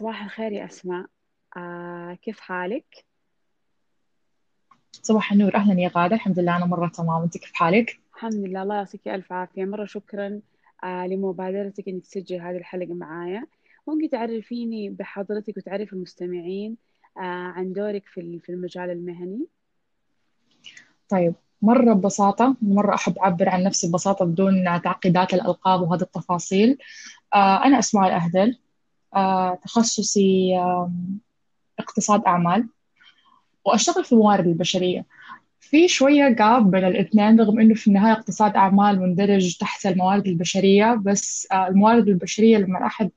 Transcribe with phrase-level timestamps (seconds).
[0.00, 1.06] صباح الخير يا أسماء.
[1.56, 3.04] آه كيف حالك؟
[4.92, 5.54] صباح النور.
[5.54, 6.14] أهلا يا غادة.
[6.16, 7.22] الحمد لله أنا مرة تمام.
[7.22, 8.62] أنت كيف حالك؟ الحمد لله.
[8.62, 9.64] الله يعطيك ألف عافية.
[9.64, 10.40] مرة شكرا
[10.84, 13.46] آه لمبادرتك إنك تسجل هذه الحلقة معايا.
[13.88, 16.76] ممكن تعرفيني بحضرتك وتعرف المستمعين
[17.16, 17.20] آه
[17.54, 19.46] عن دورك في في المجال المهني؟
[21.08, 26.78] طيب مرة ببساطة مرة أحب أعبر عن نفسي ببساطة بدون تعقيدات الألقاب وهذه التفاصيل.
[27.34, 28.58] آه أنا أسماء الأهدل.
[29.62, 30.92] تخصصي آه
[31.78, 32.68] اقتصاد أعمال.
[33.64, 35.06] وأشتغل في الموارد البشرية.
[35.60, 40.94] في شوية جاب بين الاثنين رغم إنه في النهاية اقتصاد أعمال مندرج تحت الموارد البشرية
[40.94, 43.10] بس آه، الموارد البشرية لما أحد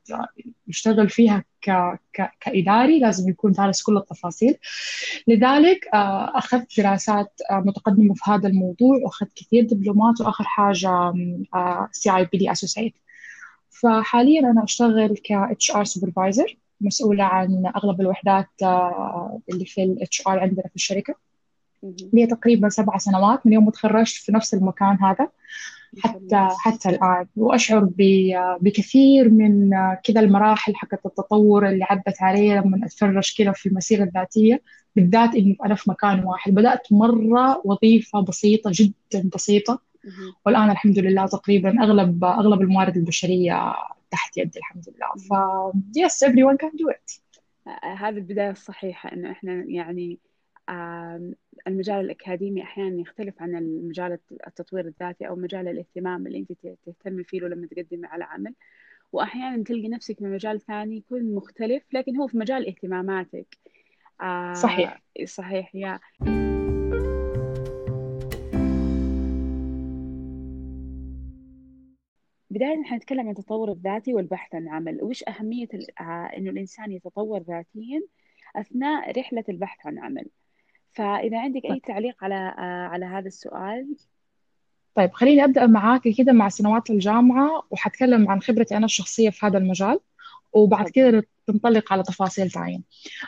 [0.68, 1.70] يشتغل فيها ك...
[2.12, 2.30] ك...
[2.40, 4.56] كإداري لازم يكون دارس كل التفاصيل.
[5.28, 11.12] لذلك آه، أخذت دراسات متقدمة في هذا الموضوع وأخذت كثير دبلومات وآخر حاجة
[11.92, 12.94] CIPD associate
[13.80, 18.48] فحاليا أنا أشتغل ك HR supervisor مسؤولة عن أغلب الوحدات
[19.52, 21.14] اللي في ال HR عندنا في الشركة.
[22.12, 25.28] لي تقريبا سبع سنوات من يوم ما تخرجت في نفس المكان هذا
[25.98, 27.26] حتى حتى الآن.
[27.36, 27.88] وأشعر
[28.60, 29.70] بكثير من
[30.04, 34.62] كذا المراحل حقت التطور اللي عدت علي لما أتفرج كذا في المسيرة الذاتية
[34.96, 36.54] بالذات إني أنا في مكان واحد.
[36.54, 39.93] بدأت مرة وظيفة بسيطة جدا بسيطة.
[40.46, 43.74] والآن الحمد لله تقريبا أغلب أغلب الموارد البشرية
[44.10, 45.08] تحت يدي الحمد لله.
[45.14, 45.32] ف
[45.98, 47.20] yes everyone can do it.
[47.84, 50.18] هذه البداية الصحيحة إنه إحنا يعني
[51.66, 56.52] المجال الأكاديمي أحيانا يختلف عن المجال التطوير الذاتي أو مجال الاهتمام اللي أنت
[56.86, 58.54] تهتمي فيه لما تقدمي على عمل.
[59.12, 63.58] وأحيانا تلقي نفسك في مجال ثاني يكون مختلف لكن هو في مجال اهتماماتك.
[64.52, 65.02] صحيح.
[65.24, 66.00] صحيح يا.
[72.54, 75.68] بداية نحن نتكلم عن التطور الذاتي والبحث عن عمل وش أهمية
[76.36, 78.02] إنه الإنسان يتطور ذاتيا
[78.56, 80.26] أثناء رحلة البحث عن عمل.
[80.92, 81.82] فإذا عندك أي طيب.
[81.82, 83.96] تعليق على آه، على هذا السؤال.
[84.94, 89.58] طيب خليني أبدأ معاك كده مع سنوات الجامعة وحتكلم عن خبرتي أنا الشخصية في هذا
[89.58, 90.00] المجال.
[90.54, 92.78] وبعد كده تنطلق على تفاصيل ثانية.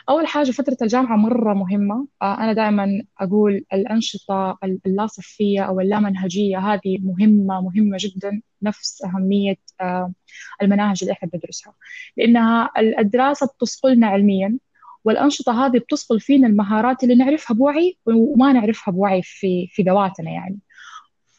[0.09, 2.07] أول حاجة فترة الجامعة مرة مهمة.
[2.21, 8.41] آه، أنا دائما أقول الأنشطة اللاصفية أو اللامنهجية هذه مهمة مهمة جدا.
[8.61, 10.13] نفس أهمية آه،
[10.61, 11.73] المناهج اللي إحنا بندرسها.
[12.17, 14.57] لأنها الدراسة بتصقلنا علميا
[15.05, 20.59] والأنشطة هذه بتصقل فينا المهارات اللي نعرفها بوعي وما نعرفها بوعي في في ذواتنا يعني.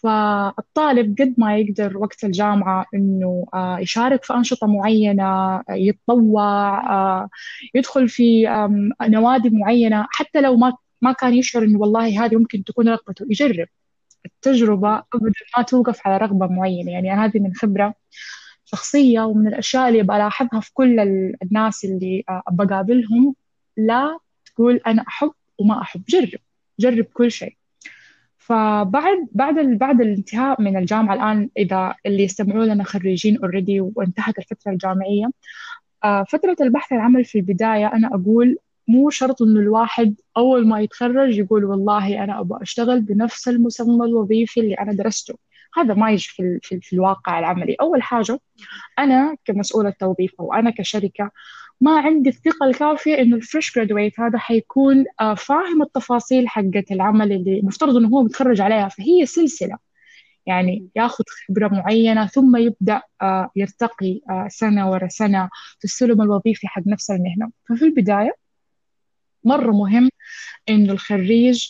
[0.03, 7.29] فالطالب قد ما يقدر وقت الجامعة إنه آه، يشارك في أنشطة معينة يتطوع آه،
[7.75, 8.43] يدخل في
[9.03, 10.73] نوادي معينة حتى لو ما
[11.03, 13.69] ما كان يشعر إنه والله هذه ممكن تكون رغبته يجرب.
[14.27, 16.93] التجربة أبدا ما توقف على رغبة معينة.
[16.93, 17.95] يعني هذه من خبرة
[18.65, 21.01] شخصية ومن الأشياء اللي بلاحظها في كل
[21.43, 23.35] الناس اللي آه، بقابلهم.
[23.77, 26.03] لا تقول أنا أحب وما أحب.
[26.09, 26.41] جرب.
[26.81, 27.57] جرب كل شيء.
[28.49, 34.73] فبعد بعد بعد الانتهاء من الجامعة الآن إذا اللي يستمعوا لنا خريجين اوريدي وانتهت الفترة
[34.73, 35.31] الجامعية
[36.05, 38.57] آه، فترة البحث عن عمل في البداية أنا أقول
[38.89, 44.61] مو شرط إنه الواحد أول ما يتخرج يقول والله أنا أبغى أشتغل بنفس المسمى الوظيفي
[44.61, 45.35] اللي أنا درسته.
[45.77, 47.77] هذا ما يجي في, في, في الواقع العملي.
[47.81, 48.41] أول حاجة
[48.99, 51.31] أنا كمسؤولة توظيف أو أنا كشركة
[51.81, 57.61] ما عندي الثقة الكافية إنه الفريش جرادويت هذا حيكون آه، فاهم التفاصيل حقت العمل اللي
[57.65, 59.79] مفترض إنه هو متخرج عليها فهي سلسلة.
[60.47, 66.69] يعني ياخذ خبرة معينة ثم يبدأ آه، يرتقي آه، سنة ورا سنة في السلم الوظيفي
[66.69, 67.51] حق نفس المهنة.
[67.69, 68.35] ففي البداية
[69.45, 70.11] مرة مهم
[70.69, 71.69] إنه الخريج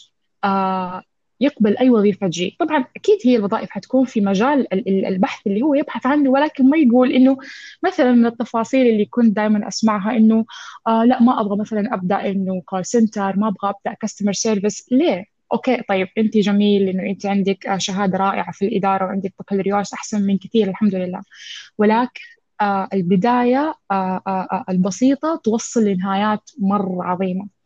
[1.41, 2.57] يقبل أي وظيفة تجي.
[2.61, 7.13] طبعا أكيد هي الوظائف حتكون في مجال البحث اللي هو يبحث عنه ولكن ما يقول
[7.13, 7.37] إنه
[7.85, 10.45] مثلا من التفاصيل اللي كنت دائما أسمعها إنه
[10.87, 15.25] آه لا ما أبغى مثلا أبدأ إنه call center ما أبغى أبدأ customer service ليه؟
[15.53, 20.39] okay طيب أنت جميل إنه أنت عندك شهادة رائعة في الإدارة وعندك بكالوريوس أحسن من
[20.39, 21.23] كثير الحمد لله.
[21.79, 22.21] ولكن
[22.61, 27.58] آه البداية آه آه, آه، البسيطة توصل لنهايات مرة عظيمة.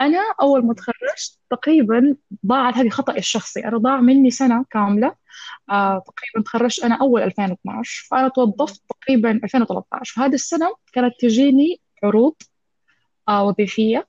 [0.00, 2.16] أنا أول ما تخرجت تقريبا
[2.46, 3.64] ضاعت هذه خطأي الشخصي.
[3.64, 5.14] أنا ضاع مني سنة كاملة.
[5.70, 12.34] آه تقريبا تخرجت أنا أول 2012 فأنا توظفت تقريبا 2013 فهذه السنة كانت تجيني عروض
[13.28, 14.08] آه وظيفية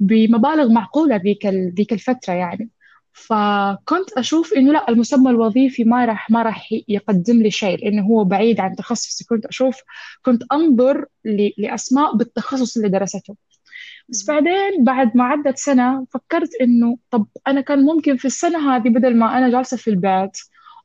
[0.00, 2.70] بمبالغ معقولة ذيك ذيك الفترة يعني.
[3.12, 8.24] فكنت أشوف إنه لا المسمى الوظيفي ما راح ما راح يقدم لي شيء لأنه هو
[8.24, 9.24] بعيد عن تخصصي.
[9.24, 9.76] كنت أشوف
[10.22, 11.06] كنت أنظر
[11.58, 13.36] لأسماء بالتخصص اللي درسته.
[14.12, 18.88] بس بعدين بعد ما عدت سنة فكرت إنه طب أنا كان ممكن في السنة هذه
[18.88, 20.38] بدل ما أنا جالسة في البيت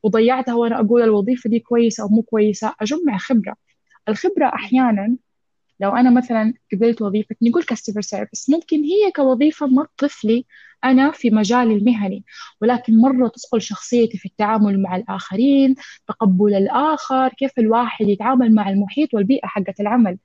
[0.03, 3.55] وضيعتها وأنا أقول الوظيفة دي كويسة أو مو كويسة أجمع خبرة.
[4.09, 5.17] الخبرة أحيانا
[5.79, 10.45] لو أنا مثلا قبلت وظيفة نقول كاستمر سيرفيس ممكن هي كوظيفة ما تضيف لي
[10.83, 12.23] أنا في مجالي المهني
[12.61, 15.75] ولكن مرة تصقل شخصيتي في التعامل مع الآخرين
[16.07, 20.17] تقبل الآخر كيف الواحد يتعامل مع المحيط والبيئة حقة العمل.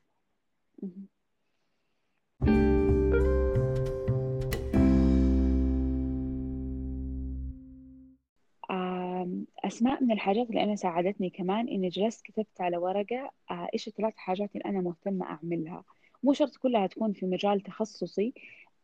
[9.64, 14.14] أسماء من الحاجات اللي أنا ساعدتني كمان إني جلست كتبت على ورقة آه، إيش الثلاث
[14.16, 15.84] حاجات اللي أنا مهتمة أعملها.
[16.22, 18.34] مو شرط كلها تكون في مجال تخصصي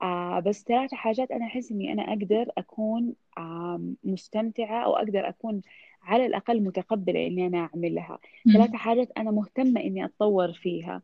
[0.03, 5.63] آه بس ثلاثة حاجات أنا أحس إني أنا أقدر أكون آه مستمتعة أو أقدر أكون
[6.03, 8.19] على الأقل متقبلة إني أنا أعملها.
[8.53, 11.03] ثلاثة حاجات أنا مهتمة إني أتطور فيها.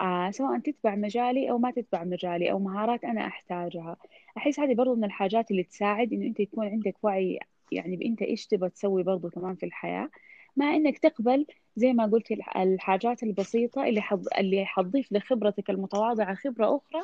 [0.00, 3.96] آه سواء تتبع مجالي أو ما تتبع مجالي أو مهارات أنا أحتاجها.
[4.36, 7.38] أحس هذه برضو من الحاجات اللي تساعد إنه أنت يكون عندك وعي
[7.72, 10.10] يعني بأنت إيش تبغى تسوي برضو كمان في الحياة؟
[10.56, 12.26] مع إنك تقبل زي ما قلت
[12.56, 14.24] الحاجات البسيطة اللي حض...
[14.38, 17.00] اللي حتضيف لخبرتك المتواضعة خبرة أخرى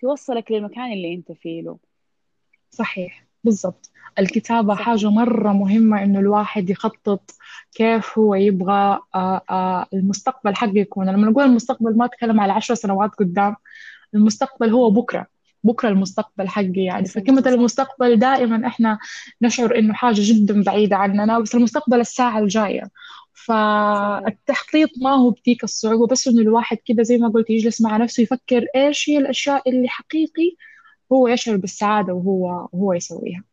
[0.00, 1.78] توصلك للمكان اللي أنت فيه له.
[2.70, 3.90] صحيح بالضبط.
[4.18, 4.86] الكتابة صحيح.
[4.86, 7.30] حاجة مرة مهمة إنه الواحد يخطط
[7.74, 11.10] كيف هو يبغى آه، آه، المستقبل حقه يكون.
[11.10, 13.56] لما نقول المستقبل ما أتكلم على عشر سنوات قدام
[14.14, 15.26] المستقبل هو بكرة.
[15.64, 17.06] بكرة المستقبل حقي يعني.
[17.06, 18.98] فكلمة المستقبل دائما إحنا
[19.42, 22.90] نشعر إنه حاجة جدا بعيدة عننا بس المستقبل الساعة الجاية.
[23.32, 28.22] فالتخطيط ما هو بديك الصعوبة بس إنه الواحد كده زي ما قلت يجلس مع نفسه
[28.22, 30.56] يفكر إيش هي الأشياء اللي حقيقي
[31.12, 33.44] هو يشعر بالسعادة وهو هو يسويها.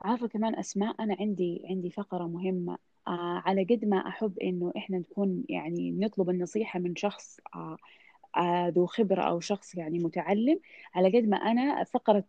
[0.00, 2.78] عارفة كمان أسماء أنا عندي عندي فقرة مهمة.
[3.08, 7.76] آه على قد ما أحب إنه إحنا نكون يعني نطلب النصيحة من شخص آه
[8.68, 10.60] ذو خبرة أو شخص يعني متعلم
[10.94, 12.24] على قد ما أنا فقرة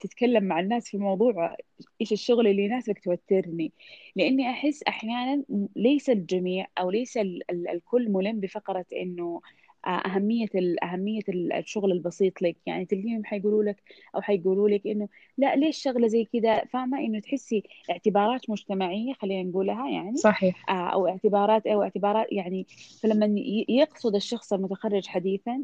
[0.00, 1.56] تتكلم مع الناس في موضوع
[2.00, 3.72] إيش الشغل اللي يناسبك توترني.
[4.16, 5.44] لأني أحس أحيانا
[5.76, 7.16] ليس الجميع أو ليس
[7.50, 9.40] الكل ملم بفقرة إنه
[9.86, 10.48] أهمية
[10.82, 12.56] أهمية الشغل البسيط لك.
[12.66, 13.82] يعني تلقيهم حيقولوا لك
[14.14, 15.08] أو حيقولوا لك إنه
[15.38, 20.16] لا ليش شغلة زي كذا فاهمة؟ إنه تحسي اعتبارات مجتمعية خلينا نقولها يعني.
[20.16, 20.70] صحيح.
[20.70, 22.66] أو اعتبارات أو اعتبارات يعني
[23.02, 23.34] فلما
[23.68, 25.62] يقصد الشخص المتخرج حديثا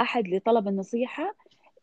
[0.00, 1.34] أحد لطلب النصيحة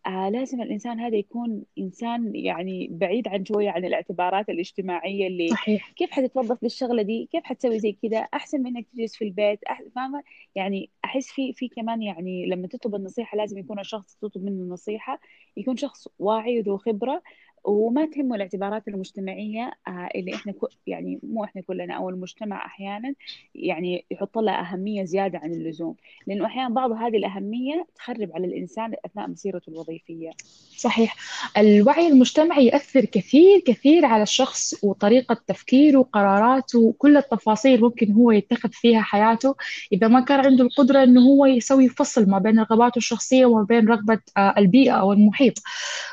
[0.06, 5.92] آه لازم الإنسان هذا يكون إنسان يعني بعيد عن شوية عن الاعتبارات الاجتماعية اللي صحيح.
[5.96, 9.60] كيف حتتوظف بالشغلة دي؟ كيف حتسوي زي كذا؟ أحسن من إنك تجلس في البيت
[9.96, 10.24] فاهمة؟
[10.56, 15.20] يعني أحس في في كمان يعني لما تطلب النصيحة لازم يكون الشخص تطلب منه النصيحة
[15.58, 17.24] يكون شخص واعي وذو خبرة
[17.64, 20.54] وما تهمه الاعتبارات المجتمعية آه، اللي إحنا
[20.88, 23.14] يعني مو إحنا كلنا أو المجتمع أحيانا
[23.56, 25.96] يعني يحط لها أهمية زيادة عن اللزوم.
[26.28, 30.32] لأنه أحيانا بعض هذه الأهمية تخرب على الإنسان أثناء مسيرته الوظيفية.
[30.78, 31.16] صحيح.
[31.58, 38.70] الوعي المجتمعي يأثر كثير كثير على الشخص وطريقة تفكيره وقراراته وكل التفاصيل ممكن هو يتخذ
[38.70, 39.56] فيها حياته.
[39.94, 43.88] إذا ما كان عنده القدرة إنه هو يسوي فصل ما بين رغباته الشخصية وما بين
[43.88, 45.54] رغبة آه، البيئة أو المحيط.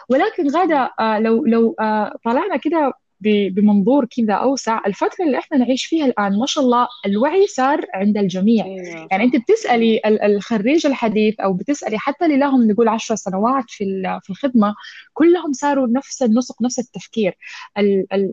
[0.09, 4.81] ولكن غادة آه، لو لو آه، طلعنا كده بمنظور كذا أوسع.
[4.87, 8.65] الفترة اللي إحنا نعيش فيها الآن ما شاء الله الوعي صار عند الجميع.
[8.65, 9.09] أيوة.
[9.11, 13.85] يعني أنت بتسألي الخريج الحديث أو بتسألي حتى اللي لهم نقول عشر سنوات في
[14.23, 14.75] في الخدمة
[15.13, 17.37] كلهم صاروا نفس النسق نفس التفكير.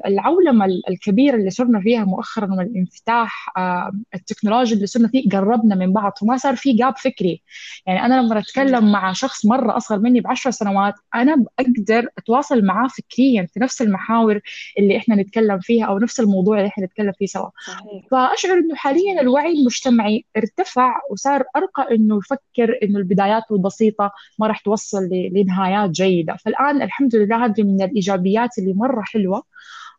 [0.06, 6.12] العولمة الكبيرة اللي صرنا فيها مؤخرا والانفتاح آه، التكنولوجي اللي صرنا فيه قربنا من بعض
[6.22, 7.42] وما صار في جاب فكري.
[7.86, 12.88] يعني أنا لما أتكلم مع شخص مرة أصغر مني بعشر سنوات أنا أقدر أتواصل معاه
[12.88, 14.40] فكريا في نفس المحاور.
[14.78, 17.50] اللي إحنا نتكلم فيها أو نفس الموضوع اللي إحنا نتكلم فيه سوا.
[17.68, 18.06] صحيح.
[18.12, 24.60] فأشعر إنه حاليا الوعي المجتمعي ارتفع وصار أرقى إنه يفكر إنه البدايات البسيطة ما راح
[24.60, 26.36] توصل لنهايات جيدة.
[26.36, 29.44] فالآن الحمد لله هذه من الإيجابيات اللي مرة حلوة.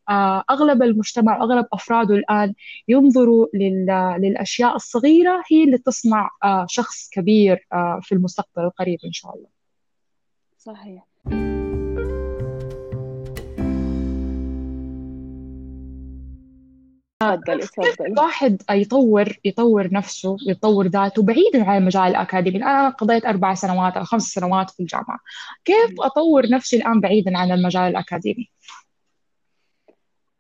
[0.09, 2.55] آه، أغلب المجتمع أغلب أفراده الآن
[2.89, 3.47] ينظروا
[4.19, 9.49] للأشياء الصغيرة هي اللي تصنع آه، شخص كبير آه، في المستقبل القريب إن شاء الله.
[10.59, 11.05] صحيح.
[17.21, 23.55] تفضلي تفضلي الواحد يطور يطور نفسه يطور ذاته بعيدا عن المجال الأكاديمي؟ أنا قضيت أربع
[23.55, 25.19] سنوات أو خمس سنوات في الجامعة.
[25.65, 28.51] كيف أطور نفسي الآن بعيدا عن المجال الأكاديمي؟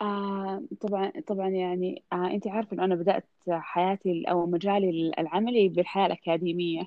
[0.01, 6.07] آه طبعا طبعا يعني آه أنت عارفة إنه أنا بدأت حياتي أو مجالي العملي بالحياة
[6.07, 6.83] الأكاديمية.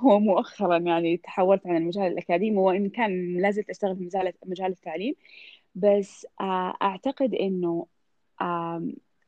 [0.00, 4.70] هو مؤخرا يعني تحولت عن المجال الأكاديمي وإن كان لا زلت أشتغل في مجال مجال
[4.70, 5.14] التعليم.
[5.74, 7.86] بس آه أعتقد إنه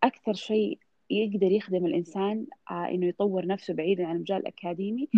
[0.04, 0.78] أكثر شيء
[1.10, 5.08] يقدر يخدم الإنسان آه إنه يطور نفسه بعيدا عن المجال الأكاديمي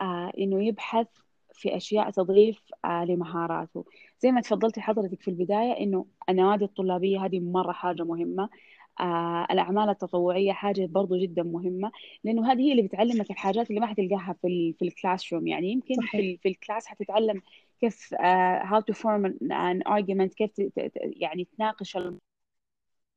[0.00, 1.06] آه إنه يبحث
[1.52, 3.84] في أشياء تضيف آه لمهاراته.
[4.20, 8.48] زي ما تفضلتي حضرتك في البداية إنه النوادي الطلابية هذه مرة حاجة مهمة.
[9.00, 11.92] آه الأعمال التطوعية حاجة برضو جدا مهمة
[12.24, 15.46] لأنه هذه هي اللي بتعلمك الحاجات اللي ما حتلقاها في ال في ال classroom.
[15.46, 16.14] يعني يمكن في صحيح.
[16.20, 17.42] ال في ال class حتتعلم
[17.80, 18.14] كيف
[18.62, 20.50] how to form an argument كيف
[20.96, 21.96] يعني تناقش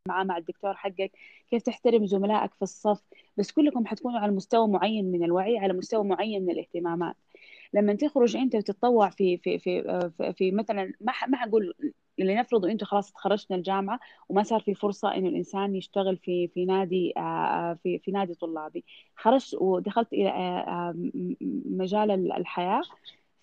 [0.07, 1.11] معاه مع الدكتور حقك
[1.49, 3.01] كيف تحترم زملائك في الصف؟
[3.37, 7.15] بس كلكم حتكونوا على مستوى معين من الوعي على مستوى معين من الاهتمامات.
[7.73, 9.83] لما تخرج أنت وتتطوع في في في
[10.37, 11.73] في, مثلا ما ما حقول
[12.19, 16.65] لنفرض أنتم خلاص تخرجت من الجامعة وما صار في فرصة إنه الإنسان يشتغل في في
[16.65, 17.13] نادي
[17.83, 18.85] في في نادي طلابي.
[19.15, 20.93] خرجت ودخلت إلى
[21.65, 22.81] مجال الحياة.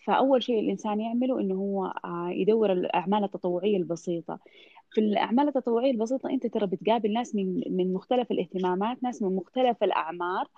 [0.06, 1.92] فأول شيء الإنسان يعمله إنه هو
[2.30, 4.38] يدور الأعمال التطوعية البسيطة.
[4.90, 9.82] في الأعمال التطوعية البسيطة أنت ترى بتقابل ناس من من مختلف الاهتمامات ناس من مختلف
[9.82, 10.48] الأعمار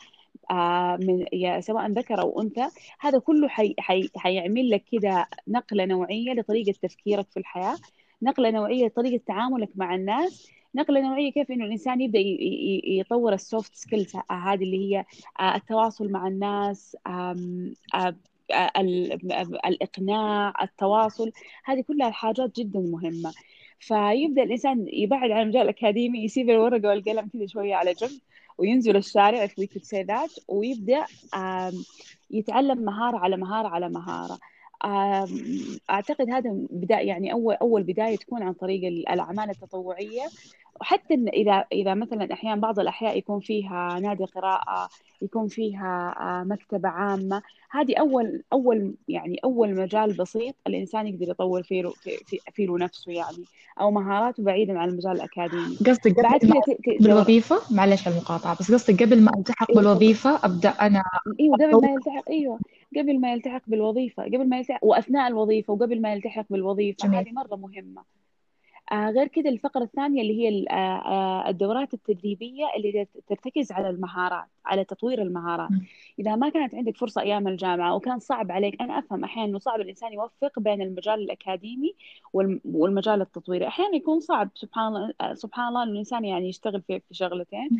[0.50, 1.26] آه من
[1.61, 2.67] سواء ذكر أو أنثى.
[3.00, 7.76] هذا كله حي حي حيعمل لك كده نقلة نوعية لطريقة تفكيرك في الحياة
[8.23, 12.19] نقلة نوعية لطريقة تعاملك مع الناس نقلة نوعية كيف إنه الإنسان يبدأ
[13.00, 15.05] يطور ال soft skills هذه اللي هي
[15.40, 16.97] آه، التواصل مع الناس
[19.67, 21.33] الإقناع التواصل
[21.64, 23.33] هذه كلها حاجات جدا مهمة.
[23.81, 28.21] فيبدأ الإنسان يبعد عن المجال الاكاديمي يسيب الورقة والقلم كذا شوية على جنب
[28.59, 31.05] وينزل الشارع if we could say that ويبدا
[32.31, 34.38] يتعلم مهارة على مهارة على مهارة.
[35.90, 40.23] أعتقد هذا بداية يعني أول أول بداية تكون عن طريق الأعمال التطوعية.
[40.81, 44.89] وحتى إذا إذا مثلا أحيانا بعض الأحياء يكون فيها نادي قراءة
[45.23, 51.63] يكون فيها آه، مكتبة عامة هذه أول أول يعني أول مجال بسيط الإنسان يقدر يطور
[51.63, 53.45] فيه في فيه نفسه يعني
[53.81, 55.77] أو مهاراته بعيدا عن المجال الأكاديمي.
[55.77, 60.69] قصدك بعد كده بالوظيفه معلش على المقاطعة بس قصدك قبل ما ألتحق إيه بالوظيفة أبدأ
[60.69, 61.03] أنا
[61.41, 62.59] أيوه قبل ما يلتحق إيوه
[62.97, 67.19] قبل ما يلتحق بالوظيفة قبل ما يلتحق وأثناء الوظيفة وقبل ما يلتحق بالوظيفة جميل.
[67.21, 68.03] هذه مرة مهمة.
[68.92, 74.85] غير كده الفقرة الثانية اللي هي آه, آه، الدورات التدريبية اللي ترتكز على المهارات على
[74.85, 75.68] تطوير المهارات.
[76.18, 79.80] إذا ما كانت عندك فرصة أيام الجامعة وكان صعب عليك أنا أفهم أحيانا إنه صعب
[79.80, 81.95] الإنسان يوفق بين المجال الأكاديمي
[82.64, 83.66] والمجال التطويري.
[83.68, 87.73] أحيانا يكون صعب سبحان الله آه، سبحان الله الإنسان يعني يشتغل في في شغلتين.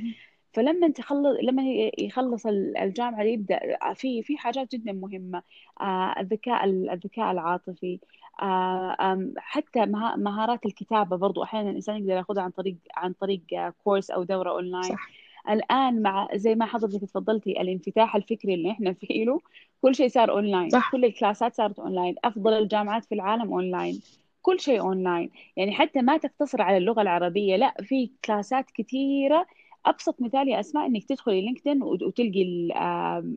[0.53, 1.63] فلما تخلص لما
[1.99, 2.47] يخلص
[2.83, 3.61] الجامعة يبدأ
[3.95, 5.43] في في حاجات جدا مهمة
[5.81, 7.99] آه، الذكاء الذكاء العاطفي
[8.43, 9.87] آه، حتى
[10.17, 13.43] مهارات الكتابة برضو أحيانا الإنسان يقدر ياخذها عن طريق عن طريق
[13.85, 15.09] course أو دورة أونلاين صح.
[15.51, 19.41] الآن مع زي ما حضرتك تفضلتي الانفتاح الفكري اللي إحنا فيه له
[19.83, 20.93] كل شيء صار أونلاين صح.
[20.93, 24.01] كل الكلاسات صارت أونلاين أفضل الجامعات في العالم أونلاين
[24.43, 29.47] كل شيء أونلاين يعني حتى ما تقتصر على اللغة العربية لا في كلاسات كثيره
[29.89, 32.43] أبسط مثال يا أسماء إنك تدخلي لينكدين وتلقي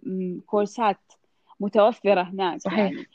[0.08, 1.00] الكورسات
[1.60, 2.80] متوفرة هناك صحيح.
[2.80, 3.08] يعني.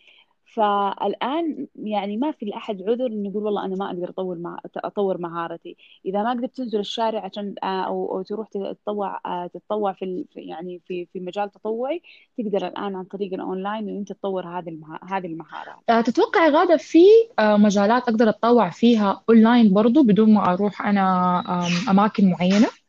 [0.57, 5.19] فالآن يعني ما في لأحد عذر إنه يقول والله أنا ما أقدر أطور مع أطور
[5.19, 5.77] مهارتي.
[6.07, 10.81] إذا ما قدرت تنزل الشارع عشان آه، أو, أو تروح تتطوع آه، تتطوع في يعني
[10.87, 12.03] في في مجال تطوعي
[12.39, 15.91] تقدر الآن عن طريق الأونلاين انه انت تطور هذه هذه المهارات.
[15.91, 17.05] آه، تتوقعي غادة في
[17.41, 21.43] مجالات أقدر أتطوع فيها أونلاين برضو بدون ما أروح أنا
[21.91, 22.86] أماكن معينة؟ آه،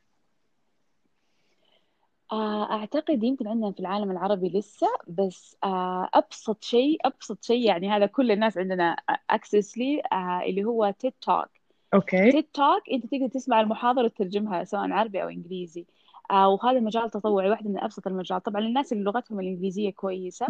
[2.71, 8.05] أعتقد يمكن عندنا في العالم العربي لسه بس آه، أبسط شيء أبسط شيء يعني هذا
[8.05, 8.83] كل الناس عندنا
[9.29, 11.49] access لي آه، اللي هو TED Talk
[11.93, 12.31] okay.
[12.31, 15.81] TED Talk أنت تقدر تسمع المحاضرة وتترجمها سواء عربي أو إنجليزي.
[15.81, 15.96] آه
[16.31, 20.47] وهذا مجال تطوعي واحد من أبسط المجال طبعا للناس اللي لغتهم الإنجليزية كويسة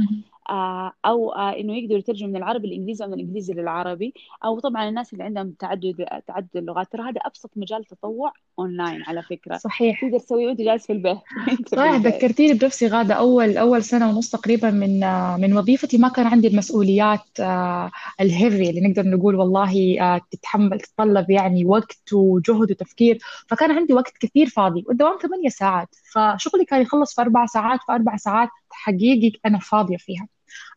[0.49, 4.13] آه أو آه إنه يقدروا يترجموا من العربي للإنجليزي أو من الإنجليزي للعربي.
[4.45, 6.91] أو طبعا الناس اللي عندهم تعدد تعدد اللغات.
[6.91, 9.57] ترى هذا أبسط مجال تطوع أونلاين على فكرة.
[9.57, 10.01] صحيح.
[10.01, 11.17] تقدر تسويه وأنت جالس في البيت.
[11.75, 13.15] صحيح ذكرتيني بنفسي غادة.
[13.15, 17.91] أول أول سنة ونص تقريبا من آه، من وظيفتي ما كان عندي المسؤوليات آه،
[18.21, 23.19] الهيفي اللي نقدر نقول والله آه، تتحمل تتطلب يعني وقت وجهد وتفكير.
[23.47, 24.83] فكان عندي وقت كثير فاضي.
[24.87, 25.66] والدوام ثمانية ساعات.
[26.13, 30.27] فشغلي كان يخلص في أربع ساعات في أربع ساعات حقيقي أنا فاضية فيها.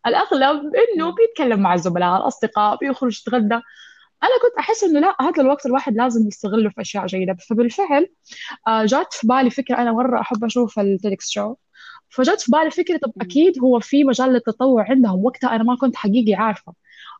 [0.06, 3.54] الأغلب إنه بيتكلم مع الزملاء الأصدقاء بيخرج يتغدى.
[4.22, 7.36] أنا كنت أحس إنه لا هذا الوقت الواحد لازم يستغله في أشياء جيدة.
[7.50, 8.08] فبالفعل
[8.68, 11.54] آه، جات في بالي فكرة أنا مرة أحب أشوف التيدكس شو
[12.10, 15.96] فجات في بالي فكرة طب أكيد هو في مجال للتطوع عندهم وقتها أنا ما كنت
[15.96, 16.74] حقيقي عارفة.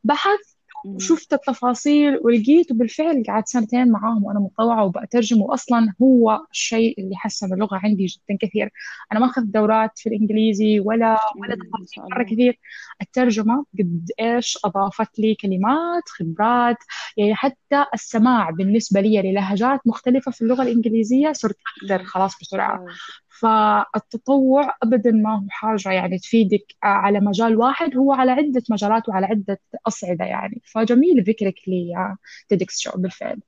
[0.04, 7.16] بحثت وشفت التفاصيل ولقيت وبالفعل قعدت سنتين معاهم وأنا متطوعه وبترجم واصلا هو الشيء اللي
[7.16, 8.70] حسن اللغة عندي جدا كثير.
[9.12, 12.60] أنا ما أخذت دورات في الإنجليزي ولا ولا تفاصيل مرة كثير.
[13.02, 16.76] الترجمة قد إيش أضافت لي كلمات خبرات
[17.16, 22.04] يعني حتى السماع بالنسبة لي للهجات مختلفة في اللغة الإنجليزية صرت أقدر.
[22.04, 22.84] خلاص بسرعة.
[23.40, 29.26] فالتطوع ابدا ما هو حاجة يعني تفيدك على مجال واحد هو على عدة مجالات وعلى
[29.26, 30.62] عدة أصعدة يعني.
[30.64, 32.16] فجميل فكرك لي
[32.48, 33.40] تيدكس شو بالفعل.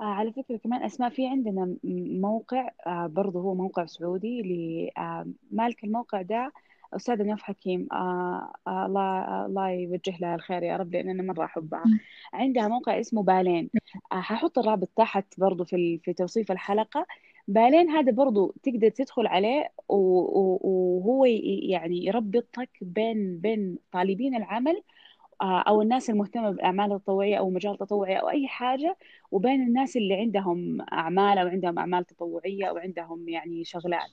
[0.00, 1.76] آه على فكرة كمان أسماء في عندنا
[2.20, 6.52] موقع آه برضه هو موقع سعودي لمالك الموقع ده
[6.96, 7.88] أستاذة نوف حكيم.
[7.92, 11.84] آه آه الله الله يوجه لها الخير يا رب لأن أنا مرة أحبها
[12.32, 13.70] عندها موقع اسمه بالين.
[14.12, 17.06] آه ححط الرابط تحت برضو في في توصيف الحلقة.
[17.48, 21.24] بالين هذا برضو تقدر تدخل عليه وهو
[21.70, 24.82] يعني يربطك بين بين طالبين العمل
[25.42, 28.98] أو الناس المهتمة بالاعمال التطوعية أو مجال تطوعي أو أي حاجة
[29.30, 34.10] وبين الناس اللي عندهم أعمال أو عندهم أعمال تطوعية أو عندهم يعني شغلات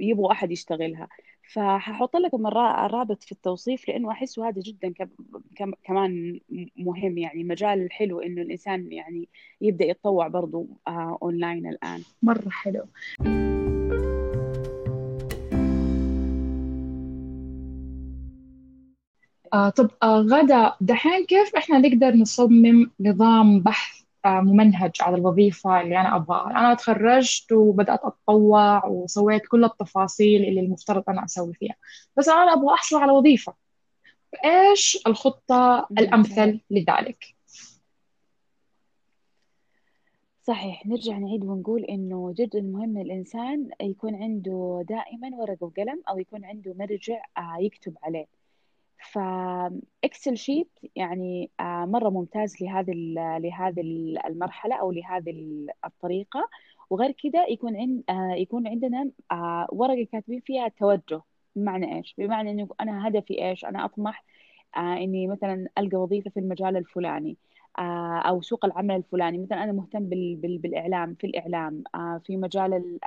[0.00, 1.08] يبغوا أحد يشتغلها.
[1.52, 4.94] فححط لكم الرابط في التوصيف لأنه أحسه هذا جدا
[5.84, 6.40] كمان
[6.76, 9.28] مهم يعني مجال حلو إنه الإنسان يعني
[9.60, 10.66] يبدأ يتطوع برضه
[11.22, 12.02] اونلاين الآن.
[12.22, 12.84] مرة حلو.
[19.54, 25.80] آه طب آه غدا دحين كيف إحنا نقدر نصمم نظام بحث آه ممنهج على الوظيفة
[25.80, 26.50] اللي أنا أبغاها.
[26.50, 31.74] أنا تخرجت وبدأت أتطوع وسويت كل التفاصيل اللي المفترض أنا أسوي فيها.
[32.16, 33.54] بس أنا أبغى أحصل على وظيفة.
[34.44, 37.24] إيش الخطة الأمثل لذلك؟
[40.42, 40.86] صحيح.
[40.86, 46.74] نرجع نعيد ونقول إنه جدا مهم الإنسان يكون عنده دائما ورقة وقلم أو يكون عنده
[46.78, 47.22] مرجع
[47.58, 48.39] يكتب عليه.
[49.00, 52.92] ف Excel sheet يعني آه، مرة ممتاز لهذه
[53.38, 53.80] لهذه
[54.26, 55.30] المرحلة أو لهذه
[55.84, 56.48] الطريقة.
[56.90, 61.22] وغير كده يكون عند آه، يكون عندنا آه، ورقة كاتبين فيها توجه.
[61.56, 64.24] بمعنى إيش؟ بمعنى إنه أنا هدفي إيش؟ أنا أطمح
[64.76, 67.36] إني مثلا ألقى وظيفة في المجال الفلاني
[68.28, 69.38] أو سوق العمل الفلاني.
[69.38, 71.84] مثلا أنا مهتم بالإعلام في الإعلام
[72.24, 72.98] في مجال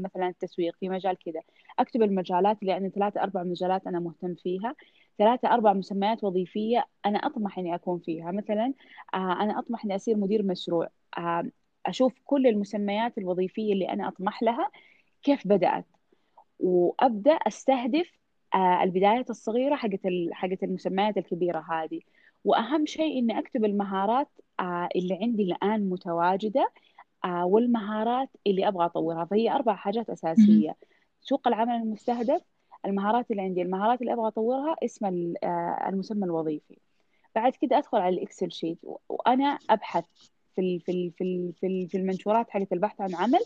[0.00, 1.40] مثلا التسويق في مجال كذا.
[1.78, 4.74] أكتب المجالات اللي عندي ثلاثة أربع مجالات أنا مهتم فيها.
[5.20, 8.30] ثلاثة أربع مسميات وظيفية أنا أطمح إني أكون فيها.
[8.30, 8.74] مثلا
[9.14, 10.88] آه، أنا أطمح إني أصير مدير مشروع.
[11.18, 11.50] آه،
[11.86, 14.70] أشوف كل المسميات الوظيفية اللي أنا أطمح لها
[15.22, 15.86] كيف بدأت.
[16.60, 18.10] وأبدأ أستهدف
[18.54, 20.00] آه، البدايات الصغيرة حقت
[20.32, 22.00] حقت المسميات الكبيرة هذه.
[22.44, 24.28] وأهم شيء إني أكتب المهارات
[24.96, 26.72] اللي عندي الآن متواجدة
[27.24, 29.24] والمهارات اللي أبغى أطورها.
[29.24, 30.76] فهي أربع حاجات أساسية.
[31.20, 32.42] سوق العمل المستهدف
[32.86, 33.62] المهارات اللي عندي.
[33.62, 36.78] المهارات اللي أبغى أطورها اسم آه، المسمى الوظيفي.
[37.34, 38.78] بعد كده أدخل على ال Excel sheet.
[39.08, 40.04] وأنا أبحث
[40.56, 43.40] في في في في في المنشورات حقت البحث عن عمل.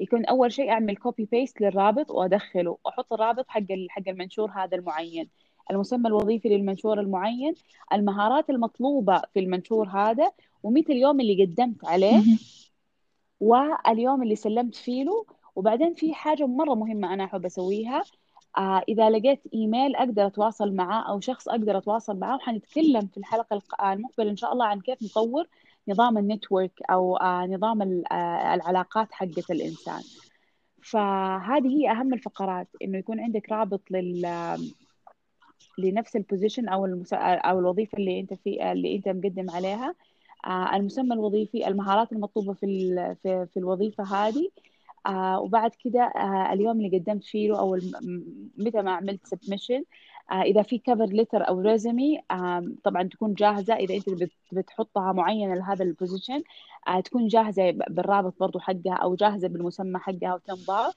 [0.00, 2.78] يكون أول شيء أعمل copy paste للرابط وأدخله.
[2.84, 5.28] وأحط الرابط حق حق المنشور هذا المعين.
[5.70, 7.54] المسمى الوظيفي للمنشور المعين.
[7.92, 10.30] المهارات المطلوبة في المنشور هذا.
[10.62, 12.22] ومتى اليوم اللي قدمت عليه.
[13.40, 15.26] واليوم اللي سلمت فيه له.
[15.56, 18.02] وبعدين في حاجة مرة مهمة أنا أحب أسويها.
[18.88, 23.92] إذا لقيت إيميل أقدر أتواصل معاه أو شخص أقدر أتواصل معاه وحنتكلم في الحلقة آه،
[23.92, 25.46] المقبلة إن شاء الله عن كيف نطور
[25.88, 27.82] نظام النتورك أو آه نظام
[28.12, 30.02] آه العلاقات حقة الإنسان.
[30.82, 34.26] فهذه هي أهم الفقرات إنه يكون عندك رابط لل
[35.78, 37.16] لنفس ال position أو المسا...
[37.16, 39.94] أو الوظيفة اللي أنت في اللي أنت مقدم عليها.
[40.46, 43.16] آه المسمى الوظيفي المهارات المطلوبة في ال...
[43.22, 44.50] في, في الوظيفة هذه.
[45.06, 47.76] آه وبعد كده آه اليوم اللي قدمت فيه أو
[48.58, 49.84] متى ما عملت submission
[50.32, 53.74] آه إذا في cover letter أو resume آه طبعا تكون جاهزة.
[53.74, 54.06] إذا أنت
[54.52, 56.42] بتحطها معينة لهذا ال position
[56.88, 60.94] آه تكون جاهزة بالرابط برضو حقها أو جاهزة بالمسمى حقها وتنضاف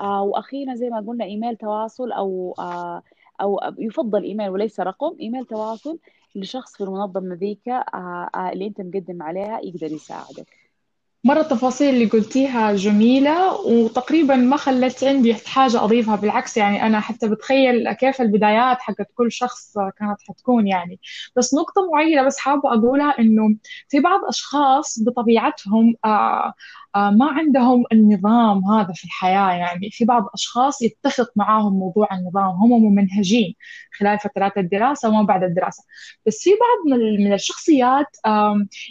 [0.00, 3.02] آه وأخيرا زي ما قلنا إيميل تواصل أو آه
[3.40, 5.16] أو يفضل إيميل وليس رقم.
[5.20, 5.98] إيميل تواصل
[6.34, 10.57] لشخص في المنظمة ذيك آه آه اللي أنت مقدم عليها يقدر يساعدك.
[11.28, 17.28] مرة التفاصيل اللي قلتيها جميلة وتقريبا ما خلت عندي حاجة أضيفها بالعكس يعني أنا حتى
[17.28, 21.00] بتخيل كيف البدايات حقت كل شخص كانت حتكون يعني.
[21.36, 23.56] بس نقطة معينة بس حابة أقولها إنه
[23.88, 26.52] في بعض أشخاص بطبيعتهم آه
[26.96, 29.52] ما عندهم النظام هذا في الحياة.
[29.52, 32.50] يعني في بعض أشخاص يتفق معاهم موضوع النظام.
[32.50, 33.54] هم ممنهجين
[33.98, 35.84] خلال فترات الدراسة وما بعد الدراسة.
[36.26, 38.06] بس في بعض من الشخصيات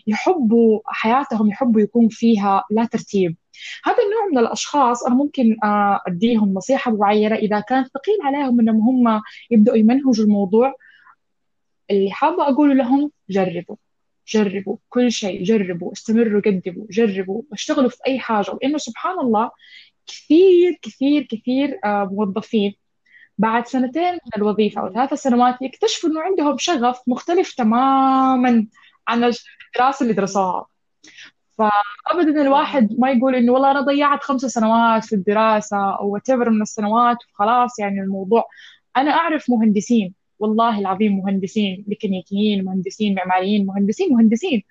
[0.08, 3.36] يحبوا حياتهم يحبوا يكون فيها لا ترتيب.
[3.86, 7.36] هذا النوع من الأشخاص أنا ممكن آه، أديهم نصيحة معينة.
[7.36, 10.74] إذا كان ثقيل عليهم أنهم هم يبدأوا يمنهجوا الموضوع
[11.92, 13.76] اللي حابة أقوله لهم جربوا.
[14.28, 18.52] جربوا كل شيء جربوا استمروا قدموا جربوا اشتغلوا في أي حاجة.
[18.52, 19.52] وإنه سبحان الله
[20.08, 22.76] كثير كثير كثير آه، موظفين
[23.38, 28.68] بعد سنتين من الوظيفة أو ثلاث سنوات يكتشفوا إنه عندهم شغف مختلف تماما
[29.08, 30.68] عن الدراسة اللي درسوها.
[31.58, 36.62] فأبدا الواحد ما يقول إنه والله أنا ضيعت خمس سنوات في الدراسة أو whatever من
[36.62, 38.46] السنوات وخلاص يعني الموضوع.
[38.98, 44.64] أنا أعرف مهندسين والله العظيم مهندسين ميكانيكيين مهندسين معماريين مهندسين مهندسين.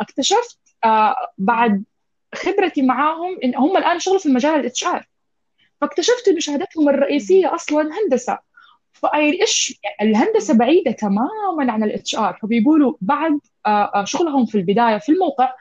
[0.00, 1.84] اكتشفت آه بعد
[2.34, 5.08] خبرتي معاهم إن هم الآن يشتغلوا في المجال ال HR.
[5.80, 8.38] فاكتشفت انه شهادتهم الرئيسية أصلا هندسة.
[8.92, 12.38] فايش الهندسة بعيدة تماما عن ال HR.
[12.42, 15.54] فبيقولوا بعد آه، آه، شغلهم في البداية في الموقع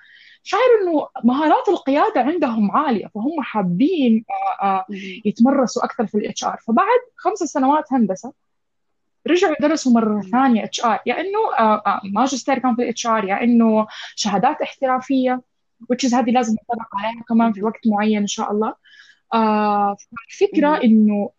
[0.43, 3.07] شاعر إنه مهارات القيادة عندهم عالية.
[3.15, 4.25] فهم حابين
[4.63, 4.85] آه،
[5.25, 6.57] يتمرسوا أكثر في ال HR.
[6.67, 8.33] فبعد خمس سنوات هندسة
[9.29, 11.39] رجعوا درسوا مرة ثانية HR يا إنه
[12.13, 15.41] ماجستير كان في ال HR يا إنه شهادات احترافية
[15.83, 18.73] which is هذه لازم نطلق عليها كمان في وقت معين إن شاء الله.
[20.29, 21.29] الفكرة إنه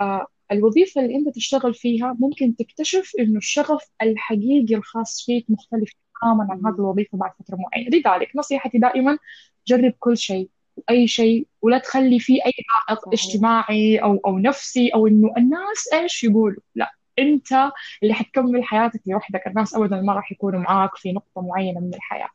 [0.53, 5.91] الوظيفة اللي أنت تشتغل فيها ممكن تكتشف إنه الشغف الحقيقي الخاص فيك مختلف
[6.23, 7.91] تماما عن هذه الوظيفة بعد فترة معينة.
[7.91, 9.19] لذلك نصيحتي دائما
[9.67, 10.49] جرب كل شيء
[10.91, 12.53] أي شيء ولا تخلي فيه أي
[12.89, 16.63] عائق اجتماعي أو أو نفسي أو إنه الناس إيش يقولوا.
[16.75, 19.47] لا أنت اللي حتكمل حياتك لوحدك.
[19.47, 22.29] الناس أبدا ما راح يكونوا معاك في نقطة معينة من الحياة.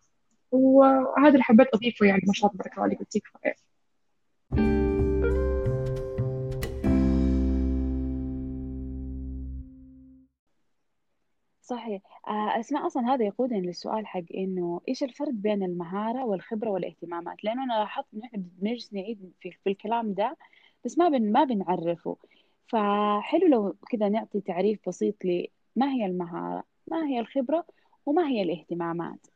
[0.52, 3.22] وهذا اللي حبيت أضيفه يعني ما شاء الله اللي قلتيه
[11.62, 12.02] صحيح.
[12.28, 17.64] آه، أسماء أصلا هذا يقودني للسؤال حق إنه إيش الفرق بين المهارة والخبرة والاهتمامات؟ لأنه
[17.64, 20.38] أنا لاحظت إنه إحنا بنجلس نعيد في, في الكلام ده
[20.86, 22.18] بس ما بن ما بنعرفه.
[22.68, 27.66] فحلو لو كذا نعطي تعريف بسيط لما هي المهارة ما هي الخبرة
[28.06, 29.28] وما هي الاهتمامات.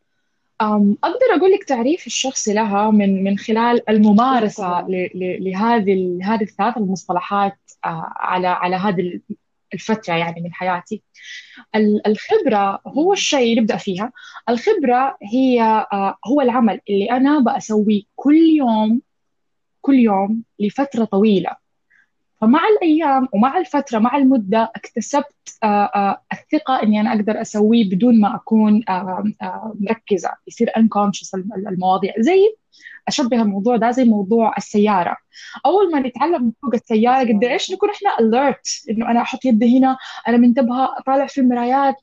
[1.03, 8.13] أقدر أقول لك تعريف الشخصي لها من من خلال الممارسة لهذه لهذه الثلاث المصطلحات آه،
[8.15, 9.19] على على هذه
[9.73, 11.03] الفترة يعني من حياتي.
[12.07, 14.11] الخبرة هو الشيء اللي نبدأ فيها.
[14.49, 15.61] الخبرة هي
[15.93, 19.01] آه، هو العمل اللي أنا بأسويه كل يوم
[19.81, 21.68] كل يوم لفترة طويلة.
[22.41, 28.19] فمع الأيام ومع الفترة مع المدة اكتسبت آه، آه، الثقة إني أنا أقدر أسويه بدون
[28.19, 28.84] ما أكون
[29.80, 30.32] مركزة.
[30.47, 31.36] يصير unconscious
[31.67, 32.13] المواضيع.
[32.19, 32.56] زي
[33.08, 35.17] أشبه الموضوع ده زي موضوع السيارة.
[35.65, 39.97] أول ما نتعلم نسوق السيارة قد إيش نكون إحنا alert إنه أنا أحط يدي هنا
[40.28, 41.95] أنا منتبهة اطالع في المرايات.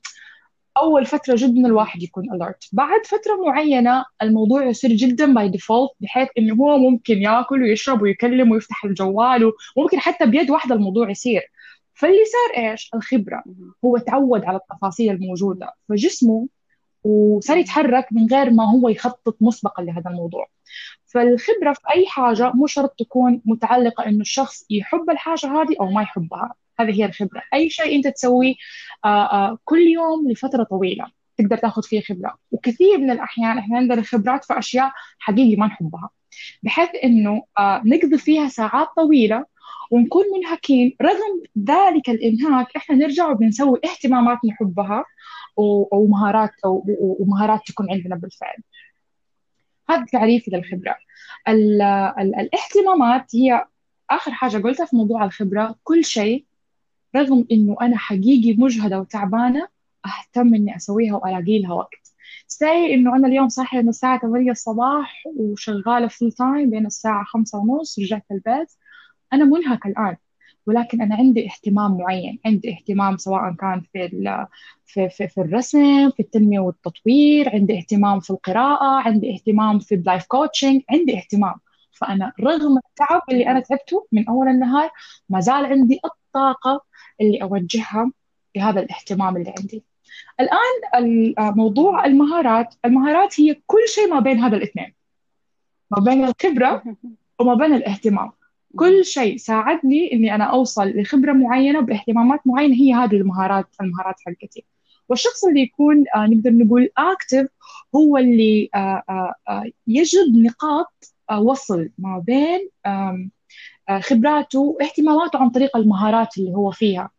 [0.81, 6.29] أول فترة جدا الواحد يكون alert بعد فترة معينة الموضوع يصير جدا by default بحيث
[6.37, 11.41] إنه هو ممكن يأكل ويشرب ويكلم ويفتح الجوال وممكن حتى بيد واحدة الموضوع يصير.
[11.93, 13.43] فاللي صار إيش؟ الخبرة.
[13.85, 15.73] هو تعود على التفاصيل الموجودة.
[15.89, 16.47] فجسمه
[17.03, 20.47] وصار يتحرك من غير ما هو يخطط مسبقا لهذا الموضوع.
[21.05, 26.01] فالخبرة في أي حاجة مو شرط تكون متعلقة إنه الشخص يحب الحاجة هذه أو ما
[26.01, 26.53] يحبها.
[26.79, 27.41] هذه هي الخبرة.
[27.53, 28.55] أي شيء أنت تسويه
[29.05, 31.05] آه، آه، كل يوم لفترة طويلة
[31.37, 32.37] تقدر تاخذ فيه خبرة.
[32.51, 36.09] وكثير من الأحيان إحنا عندنا خبرات في أشياء حقيقي ما نحبها
[36.63, 39.45] بحيث إنه آه، نقضي فيها ساعات طويلة
[39.91, 40.95] ونكون منهكين.
[41.01, 45.05] رغم ذلك الإنهاك إحنا نرجع وبنسوي اهتمامات نحبها
[45.91, 46.51] ومهارات
[46.99, 48.57] ومهارات تكون عندنا بالفعل.
[49.89, 50.95] هذا تعريفي للخبرة.
[51.47, 53.65] ال ال الاهتمامات هي
[54.09, 55.75] آخر حاجة قلتها في موضوع الخبرة.
[55.83, 56.45] كل شيء
[57.17, 59.67] رغم إنه أنا حقيقي مجهدة وتعبانة
[60.05, 62.13] أهتم إني أسويها وألاقي لها وقت.
[62.47, 67.57] say إنه أنا اليوم صاحية من الساعة 8 الصباح وشغالة full time بين الساعة 5
[67.59, 68.71] ونص رجعت البيت.
[69.33, 70.15] أنا منهكة الآن
[70.67, 74.09] ولكن أنا عندي اهتمام معين عندي اهتمام سواء كان في
[74.85, 80.01] في, في, في الرسم في التنمية والتطوير عندي اهتمام في القراءة عندي اهتمام في ال
[80.01, 81.55] life coaching عندي اهتمام.
[81.97, 84.89] فأنا رغم التعب اللي أنا تعبته من أول النهار
[85.29, 86.83] ما زال عندي الطاقة
[87.21, 88.11] اللي أوجهها
[88.55, 89.83] لهذا الاهتمام اللي عندي.
[90.39, 94.93] الآن موضوع المهارات المهارات هي كل شيء ما بين هذا الاثنين.
[95.91, 96.83] ما بين الخبرة
[97.39, 98.31] وما بين الاهتمام.
[98.75, 104.65] كل شيء ساعدني إني أنا أوصل لخبرة معينة باهتمامات معينة هي هذه المهارات المهارات حقتي.
[105.09, 107.47] والشخص اللي يكون آه نقدر نقول اكتف
[107.95, 109.03] هو اللي آه
[109.49, 113.27] آه, يجد نقاط وصل ما بين آه
[113.99, 117.09] خبراته واهتماماته عن طريق المهارات اللي هو فيها.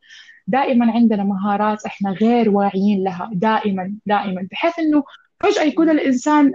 [0.46, 4.48] دائما عندنا مهارات إحنا غير واعيين لها دائما دائما.
[4.50, 5.04] بحيث إنه
[5.40, 6.52] فجأة يكون الإنسان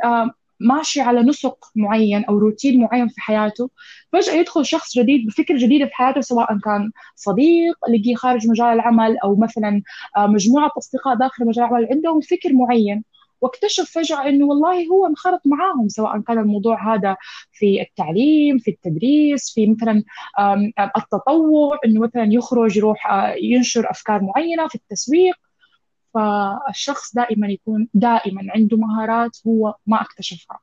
[0.59, 3.69] ماشي على نسق معين أو روتين معين في حياته
[4.13, 9.17] فجأة يدخل شخص جديد بفكر جديده في حياته سواء كان صديق لقيه خارج مجال العمل
[9.17, 9.81] أو مثلا
[10.17, 13.03] آه، مجموعة أصدقاء داخل مجال العمل عندهم فكر معين.
[13.43, 17.17] واكتشف فجأة إنه والله هو انخرط معاهم سواء كان الموضوع هذا
[17.51, 20.03] في التعليم في التدريس في مثلا
[20.97, 25.35] التطوع إنه مثلا يخرج يروح آه، ينشر أفكار معينة في التسويق.
[26.13, 30.59] فالشخص دائما يكون دائما عنده مهارات هو ما اكتشفها.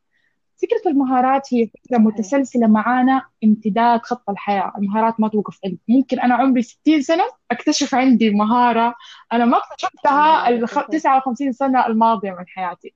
[0.62, 4.72] فكرة المهارات هي فكرة متسلسلة معانا امتداد خط الحياة.
[4.78, 5.80] المهارات ما توقف عندي.
[5.88, 8.94] ممكن أنا عمري 60 سنة أكتشف عندي مهارة
[9.32, 12.94] أنا ما اكتشفتها ال 59 سنة الماضية من حياتي.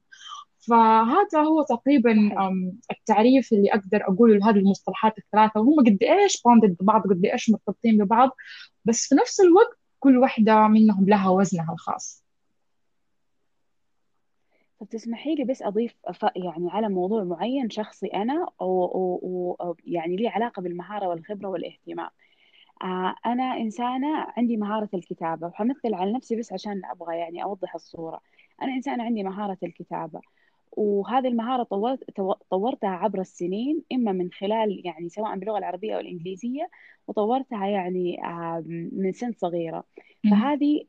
[0.69, 2.31] فهذا هو تقريبا
[2.91, 5.61] التعريف اللي أقدر أقوله لهذه المصطلحات الثلاثة.
[5.61, 8.31] وهم قد إيش بوندد ببعض قد إيش مرتبطين ببعض.
[8.85, 12.24] بس في نفس الوقت كل واحدة منهم لها وزنها الخاص.
[14.85, 19.57] طب تسمحي لي بس أضيف ف- يعني على موضوع معين شخصي أنا أو, أو, أو
[19.69, 22.11] أو يعني لي علاقة بالمهارة والخبرة والاهتمام.
[22.83, 28.21] آه، أنا إنسانة عندي مهارة الكتابة وحمثل على نفسي بس عشان أبغى يعني أوضح الصورة.
[28.63, 30.21] أنا إنسانة عندي مهارة الكتابة.
[30.77, 36.71] وهذه المهارة طورت طورتها عبر السنين إما من خلال يعني سواء باللغة العربية أو الإنجليزية
[37.09, 38.19] وطورتها يعني
[38.93, 39.85] من سن صغيرة.
[40.31, 40.85] فهذه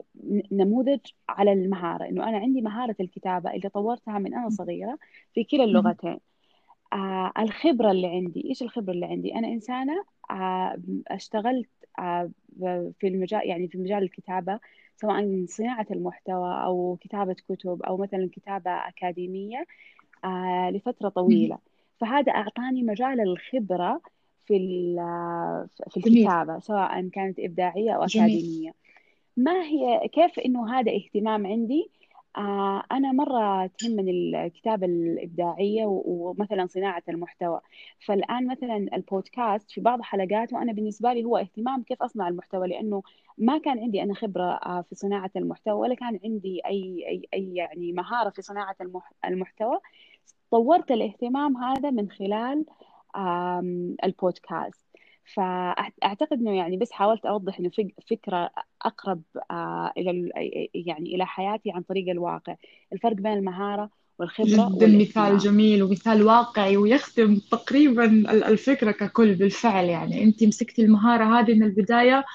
[0.51, 4.97] نموذج على المهارة إنه أنا عندي مهارة الكتابة اللي طورتها من أنا صغيرة
[5.33, 5.63] في كلا.
[5.63, 6.19] اللغتين.
[6.93, 11.69] آه الخبرة اللي عندي إيش الخبرة اللي عندي؟ أنا إنسانة آه اشتغلت
[11.99, 12.31] آه
[12.99, 14.59] في المجال يعني في مجال الكتابة.
[14.95, 19.65] سواء صناعة المحتوى أو كتابة كتب أو مثلا كتابة أكاديمية
[20.25, 21.10] آه لفترة.
[21.10, 21.58] طويلة.
[21.99, 24.01] فهذا أعطاني مجال الخبرة
[24.45, 28.73] في ال- في الكتابة سواء كانت إبداعية أو أكاديمية.
[29.38, 32.04] ما هي كيف إنه هذا اهتمام عندي؟ آه
[32.91, 37.61] أنا مرة تهمني الكتابة الإبداعية ومثلا صناعة المحتوى.
[38.05, 43.03] فالآن مثلا البودكاست في بعض حلقاته أنا بالنسبة لي هو اهتمام كيف أصنع المحتوى لأنه
[43.37, 47.55] ما كان عندي أنا خبرة آه في صناعة المحتوى ولا كان عندي أي أي أي
[47.55, 49.79] يعني مهارة في صناعة المح- المحتوى.
[50.51, 52.65] طورت الاهتمام هذا من خلال
[54.03, 54.84] البودكاست.
[55.33, 58.49] فأعتقد إنه يعني بس حاولت أوضح إنه فك- فكرة
[58.85, 60.31] أقرب آه، إلى ال-
[60.73, 62.55] يعني إلى حياتي عن طريق الواقع.
[62.93, 69.85] الفرق بين المهارة والخبرة جدا مثال جميل ومثال واقعي ويخدم تقريبا ال- الفكرة ككل بالفعل
[69.85, 70.23] يعني.
[70.23, 72.25] أنت مسكتي المهارة هذه من البداية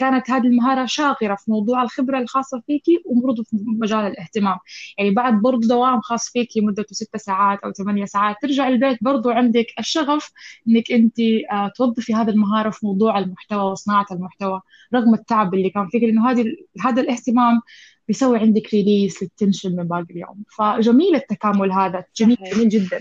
[0.00, 4.58] وكانت هذه المهارة شاغرة في موضوع الخبرة الخاصة فيكي وبرضه في مجال الاهتمام.
[4.98, 9.34] يعني بعد برضه دوام خاص فيكي مدته ست ساعات أو ثمانية ساعات ترجع البيت برضه
[9.34, 10.32] عندك الشغف
[10.68, 11.20] إنك أنت
[11.52, 14.60] آه، توظفي هذه المهارة في موضوع المحتوى وصناعة المحتوى
[14.94, 16.44] رغم التعب اللي كان فيك لأنه هذه
[16.80, 17.60] هذا الاهتمام
[18.08, 20.44] بيسوي عندك release لل tension من باقي اليوم.
[20.58, 23.00] فجميل التكامل هذا جميل جميل جدا.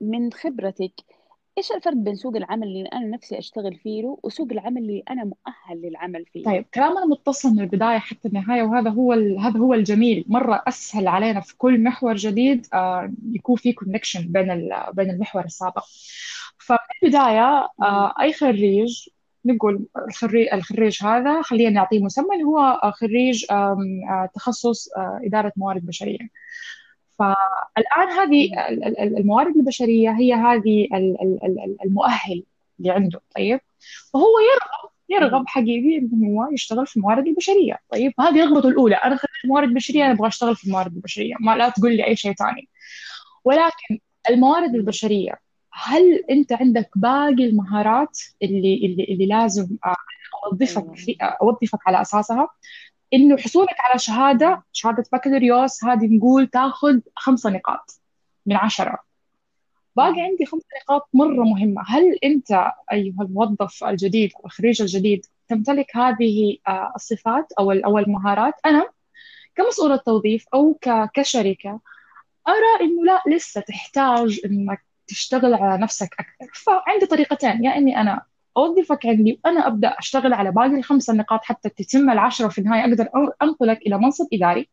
[0.00, 0.92] من خبرتك
[1.58, 5.82] إيش الفرق بين سوق العمل اللي أنا نفسي أشتغل فيه وسوق العمل اللي أنا مؤهل
[5.82, 9.38] للعمل فيه؟ طيب كلامنا متصل من البداية حتى النهاية وهذا هو ال...
[9.38, 10.24] هذا هو الجميل.
[10.28, 14.70] مرة أسهل علينا في كل محور جديد آه يكون في كونكشن بين ال...
[14.92, 15.84] بين المحور السابق.
[16.58, 17.84] ففي البداية مم.
[17.84, 19.08] آه أي خريج
[19.44, 25.86] نقول الخريج الخريج هذا خلينا نعطيه مسمى اللي هو خريج آه، تخصص آه، إدارة موارد
[25.86, 26.18] بشرية.
[27.20, 28.50] فالآن هذه
[29.18, 32.44] الموارد البشرية هي هذه ال- ال- ال- المؤهل
[32.80, 33.60] اللي عنده طيب
[34.12, 34.90] فهو يرغب
[35.22, 35.44] يرغب.
[35.48, 40.00] حقيقي انه هو يشتغل في الموارد البشرية طيب هذه رغبته الأولى أنا خريج موارد بشرية
[40.04, 40.16] أنا مم.
[40.16, 42.68] أبغى أشتغل في الموارد البشرية ما لا تقول لي أي شيء ثاني
[43.44, 43.98] ولكن
[44.30, 44.74] الموارد مم.
[44.74, 45.32] البشرية
[45.72, 49.94] هل أنت عندك باقي المهارات اللي اللي اللي لازم آه،
[50.46, 52.48] أوظفك أيوة في أوظفك على أساسها
[53.14, 53.98] إنه حصولك على.
[53.98, 58.00] شهادة شهادة بكالوريوس هذه نقول تاخذ خمسة نقاط
[58.46, 58.98] من عشرة
[59.96, 60.20] باقي.
[60.20, 61.44] عندي خمس نقاط مرة.
[61.44, 62.50] مهمة هل أنت
[62.92, 68.90] أيها الموظف الجديد أو الخريج الجديد تمتلك هذه آه، الصفات أو أو المهارات أنا
[69.56, 70.78] كمسؤولة توظيف أو
[71.14, 71.80] كشركة
[72.48, 78.22] أرى إنه لا لسه تحتاج إنك تشتغل على نفسك أكثر فعندي طريقتين يا إني أنا
[78.56, 83.04] أوظفك عندي وأنا أبدأ أشتغل على باقي الخمسة نقاط حتى تتم العشرة في النهاية أقدر
[83.04, 84.68] أ- أنقلك إلى منصب إداري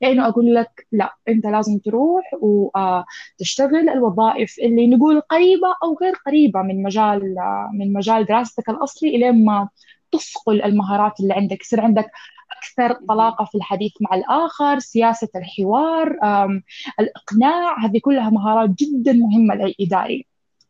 [0.00, 6.62] لأنه أقول لك لا أنت لازم تروح وتشتغل الوظائف اللي نقول قريبة أو غير قريبة
[6.62, 7.34] من مجال
[7.74, 9.68] من مجال دراستك الأصلي إلين ما
[10.12, 12.10] تصقل المهارات اللي عندك يصير عندك
[12.58, 13.06] أكثر مم.
[13.06, 16.62] طلاقة في الحديث مع الآخر سياسة الحوار آم،
[17.00, 20.26] الإقناع هذه كلها مهارات جدا مهمة للإداري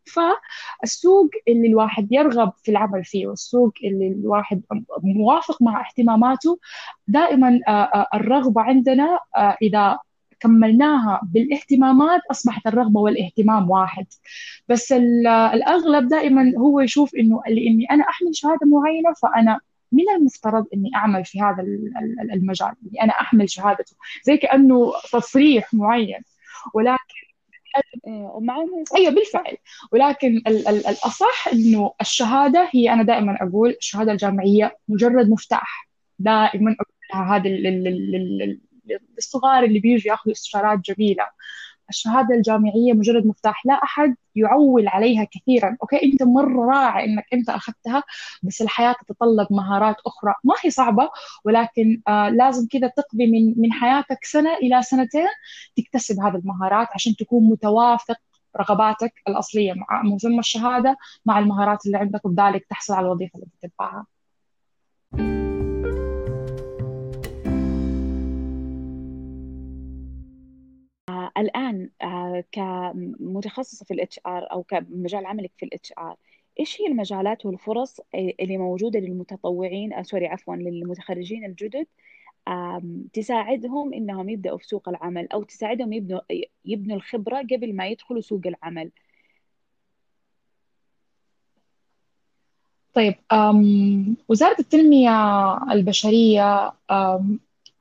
[0.07, 4.63] فالسوق اللي الواحد يرغب في العمل فيه والسوق اللي الواحد
[5.03, 6.59] موافق مع اهتماماته
[7.09, 9.99] دائما آه، آه، الرغبة عندنا آه، إذا
[10.41, 14.07] كملناها بالاهتمامات أصبحت الرغبة والاهتمام واحد.
[14.69, 19.61] بس ال- الأغلب دائما هو يشوف إنه لأني أنا أحمل شهادة معينة فأنا
[19.93, 23.97] من المفترض إني أعمل في هذا ال- ال- المجال إني أنا أحمل شهادته.
[24.25, 26.21] زي كأنه تصريح معين.
[26.75, 27.14] ولكن
[28.07, 29.57] إيه ومع إنه أيوه بالفعل.
[29.93, 35.89] ولكن ال ال الأصح إنه الشهادة هي أنا دائما أقول الشهادة الجامعية مجرد مفتاح.
[36.19, 37.49] دائما أقول لها هذا
[39.19, 41.27] الصغار اللي بيجوا ياخذوا استشارات جميلة.
[41.89, 45.77] الشهادة الجامعية مجرد مفتاح لا أحد يعول عليها كثيرا.
[45.83, 48.03] أوكي؟ أنت مرة رائع إنك أنت أخذتها
[48.43, 50.35] بس الحياة تتطلب مهارات أخرى.
[50.45, 51.11] ما هي صعبة
[51.45, 55.29] ولكن آه لازم كذا تقضي من من حياتك سنة إلى سنتين
[55.77, 58.17] تكتسب هذه المهارات عشان تكون متوافق
[58.61, 64.07] رغباتك الأصلية مع مسمى الشهادة مع المهارات اللي عندك وبذلك تحصل على الوظيفة اللي تتبعها
[65.15, 65.54] آه الآن
[72.03, 76.17] آه كمتخصصة في ال HR أو كمجال عملك في ال HR
[76.61, 81.87] إيش هي المجالات والفرص اللي موجودة للمتطوعين آه sorry عفوا للمتخرجين الجدد
[83.13, 86.21] تساعدهم إنهم يبدأوا في سوق العمل أو تساعدهم يبنوا
[86.65, 88.91] يبنوا الخبرة قبل ما يدخلوا سوق العمل؟
[92.95, 93.15] طيب
[94.29, 95.11] وزارة التنمية
[95.73, 96.73] البشرية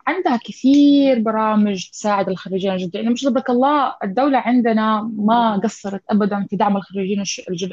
[0.08, 2.96] عندها كثير برامج تساعد الخريجين الجدد.
[2.96, 7.72] يعني مش ربك الله الدولة عندنا ما قصرت أبدا في دعم الخريجين الجدد.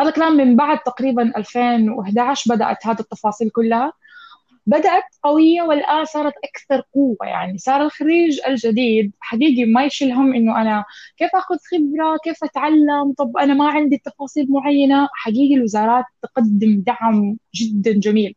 [0.00, 3.92] هذا كلام من بعد تقريبا 2011 بدأت هذه التفاصيل كلها.
[4.66, 7.16] بدأت قوية والآن صارت أكثر قوة.
[7.22, 10.84] يعني صار الخريج الجديد حقيقي ما يشيل هم إنه أنا
[11.16, 15.08] كيف أخذ خبرة كيف أتعلم؟ طب أنا ما عندي تفاصيل معينة.
[15.12, 18.34] حقيقي الوزارات تقدم دعم جدا جميل.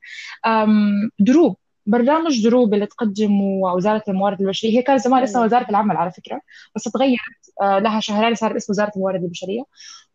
[1.20, 1.56] دروب.
[1.86, 4.78] برنامج دروب اللي تقدمه وزارة الموارد البشرية.
[4.78, 6.42] هي كان زمان اسمها وزارة العمل على فكرة
[6.76, 7.20] بس تغيرت
[7.62, 9.64] آه، لها شهرين صار اسم وزارة الموارد البشرية.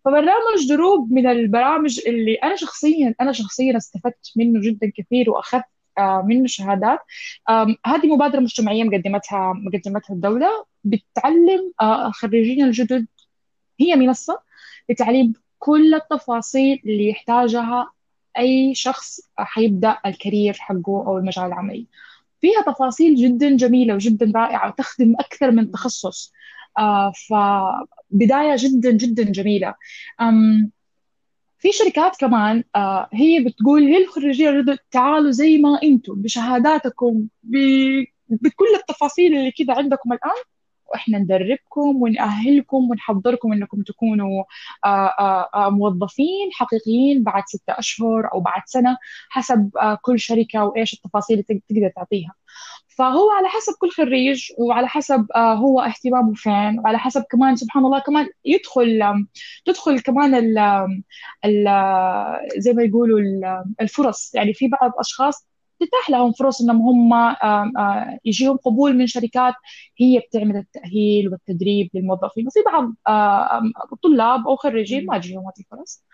[0.04, 5.64] فبرنامج دروب من البرامج اللي أنا شخصيا أنا شخصيا استفدت منه جدا كثير وأخذت
[5.98, 6.98] آه، من شهادات.
[7.86, 10.48] هذه مبادرة مجتمعية مقدمتها مقدمتها الدولة
[10.84, 13.06] بتعلم آه، الخريجين الجدد.
[13.80, 14.40] هي منصة
[14.88, 17.90] لتعليم كل التفاصيل اللي يحتاجها
[18.38, 21.86] أي شخص حيبدأ الكارير حقه أو المجال العملي.
[22.40, 26.32] فيها تفاصيل جدا جميلة وجدا رائعة وتخدم أكثر من تخصص.
[26.78, 29.74] آه، فبداية جدا جدا جميلة.
[31.58, 37.26] في شركات كمان آه هي بتقول للخريجين تعالوا زي ما أنتم بشهاداتكم
[38.28, 40.42] بكل التفاصيل اللي كذا عندكم الآن
[40.96, 44.44] وإحنا ندربكم ونأهلكم ونحضركم انكم تكونوا
[44.84, 48.96] آه، آه، آه، موظفين حقيقيين بعد ستة أشهر أو بعد سنة
[49.30, 49.70] حسب
[50.02, 52.34] كل شركة وإيش التفاصيل اللي تقدر تعطيها.
[52.88, 57.98] فهو على حسب كل خريج وعلى حسب هو اهتمامه فين وعلى حسب كمان سبحان الله
[57.98, 59.02] كمان يدخل
[59.66, 60.58] تدخل كمان ال
[61.44, 61.66] ال
[62.58, 63.20] زي ما يقولوا
[63.80, 64.34] الفرص.
[64.34, 65.46] يعني في بعض أشخاص
[65.80, 66.80] تتاح لهم فرص إنهم
[67.12, 67.36] هم
[68.24, 69.54] يجيهم قبول من شركات
[70.00, 72.46] هي بتعمل التأهيل والتدريب للموظفين.
[72.46, 72.94] وفي بعض
[74.02, 76.04] طلاب أو خريجين ما تجيهم هذه الفرص.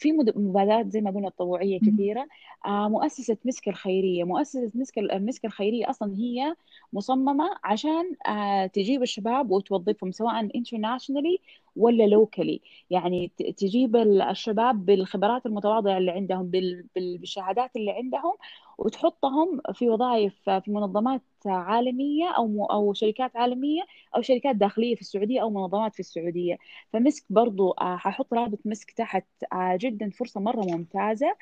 [0.00, 2.28] في مبادرات زي ما قلنا تطوعيه كثيرة.
[2.66, 4.24] آه، مؤسسة مسك الخيرية.
[4.24, 6.56] مؤسسة مسك مسك الخيرية أصلا هي
[6.92, 11.38] مصممة عشان آه، تجيب الشباب وتوظفهم سواء انترناشونالي
[11.76, 12.60] ولا لوكالي
[12.90, 16.50] يعني تجيب الشباب بالخبرات المتواضعة اللي عندهم
[16.96, 18.32] بالشهادات اللي عندهم
[18.80, 23.82] وتحطهم في وظائف في منظمات عالمية أو أو شركات عالمية
[24.16, 26.58] أو شركات داخلية في السعودية أو منظمات في السعودية.
[26.92, 31.36] فمسك برضو آه، ححط رابط مسك تحت آه، جدا فرصة مرة ممتازة.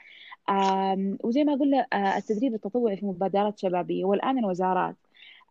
[1.25, 4.05] وزي ما قلنا آه، التدريب التطوعي في مبادرات شبابية.
[4.05, 4.97] والآن الوزارات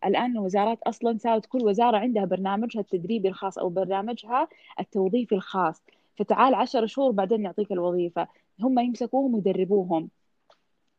[0.06, 4.48] الآن الوزارات أصلا صارت كل وزارة عندها برنامجها التدريبي الخاص أو برنامجها
[4.80, 5.84] التوظيفي الخاص.
[6.18, 8.28] فتعال عشر شهور بعدين نعطيك الوظيفة.
[8.62, 10.10] هم يمسكوهم ويدربوهم.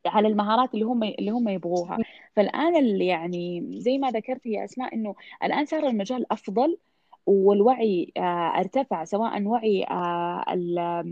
[0.06, 1.98] على المهارات اللي هم اللي هم يبغوها.
[2.36, 6.78] فالآن اللي يعني زي ما ذكرت يا أسماء إنه الآن صار المجال أفضل
[7.26, 8.20] والوعي آه،
[8.60, 11.04] ارتفع سواء وعي آه،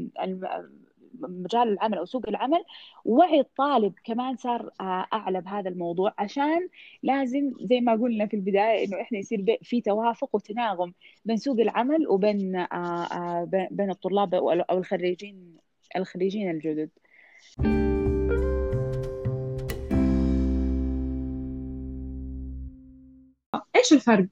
[1.20, 2.64] مجال العمل أو سوق العمل.
[3.04, 6.68] ووعي الطالب كمان صار آه، أعلى بهذا الموضوع عشان
[7.02, 10.92] لازم زي ما قلنا في البداية إنه إحنا يصير في توافق وتناغم
[11.24, 12.66] بين سوق العمل وبين
[13.70, 15.56] بين الطلاب أو الخريجين
[15.96, 16.90] الخريجين الجدد.
[23.86, 24.26] إيش الفرق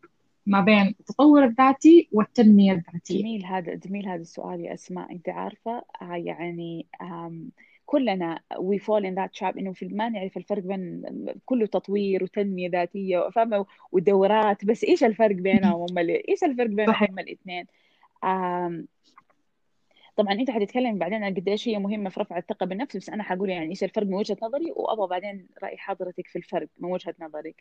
[0.47, 5.83] ما بين التطور الذاتي والتنمية الذاتية؟ جميل هذا جميل هذا السؤال يا أسماء أنت عارفة
[6.03, 6.87] آه، يعني
[7.87, 11.03] كلنا we fall in that trap إنه في ما نعرف الفرق بين
[11.45, 17.19] كله تطوير وتنمية ذاتية فاهمة؟ ودورات بس إيش الفرق بينهم هم إيش الفرق بينهم هم
[17.19, 17.67] الاثنين؟
[20.17, 23.51] طبعا أنت حتتكلم بعدين عن قديش هي مهمة في رفع الثقة بالنفس بس أنا حقول
[23.51, 27.55] يعني إيش الفرق من وجهة نظري؟ وأبغى بعدين رأي حضرتك في الفرق من وجهة نظري.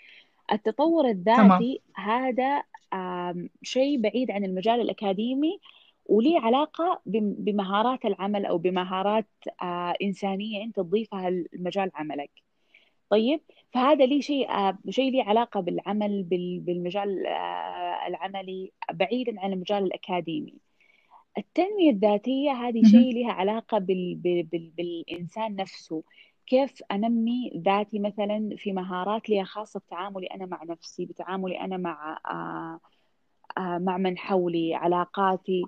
[0.52, 1.78] التطور الذاتي تمام.
[1.96, 2.64] هذا
[3.64, 5.60] شيء بعيد عن المجال الأكاديمي
[6.06, 9.28] وليه علاقة بمهارات العمل أو بمهارات
[9.62, 12.32] آه، إنسانية أنت تضيفها لمجال عملك.
[13.10, 13.42] طيب
[13.74, 16.24] فهذا لي شيء آه، شيء لي علاقة بالعمل
[16.60, 20.54] بالمجال آه، العملي بعيدا عن المجال الأكاديمي.
[21.38, 24.16] التنمية الذاتية هذه شيء لها علاقة بال...
[24.16, 24.72] بال...
[24.78, 26.04] بالإنسان نفسه.
[26.48, 32.20] كيف أنمي ذاتي مثلا في مهارات لي خاصة بتعاملي أنا مع نفسي بتعاملي أنا مع
[32.30, 32.80] آه
[33.58, 35.64] آه مع من حولي علاقاتي.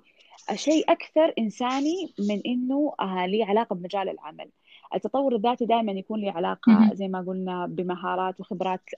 [0.54, 4.50] شيء أكثر إنساني من إنه آه لي علاقة بمجال العمل.
[4.94, 8.90] التطور الذاتي دائما يكون له علاقة زي ما قلنا بمهارات وخبرات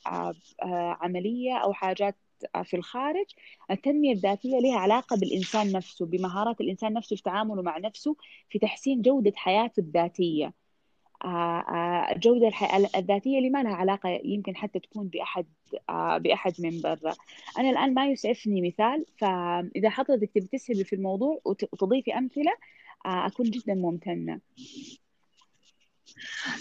[1.01, 2.17] عملية أو حاجات
[2.65, 3.27] في الخارج
[3.71, 8.17] التنمية الذاتية لها علاقة بالإنسان نفسه بمهارات الإنسان نفسه في تعامله مع نفسه
[8.49, 10.53] في تحسين جودة حياته الذاتية.
[11.25, 12.51] آه، آه، الجودة
[12.97, 15.47] الذاتية اللي ما لها علاقة يمكن حتى تكون بأحد
[15.89, 17.15] آه، بأحد من برا.
[17.59, 22.53] أنا الآن ما يسعفني مثال فإذا حضرتك تبي تسهبي في الموضوع وتضيفي أمثلة
[23.07, 24.41] أكون جدا ممتنة.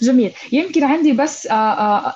[0.02, 0.32] جميل.
[0.52, 1.48] يمكن عندي بس